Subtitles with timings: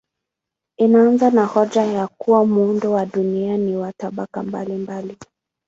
[0.79, 5.17] Inaanza na hoja ya kuwa muundo wa dunia ni wa tabaka mbalimbali.